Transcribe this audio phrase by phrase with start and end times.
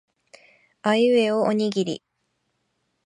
[0.81, 2.01] あいうえおおにぎり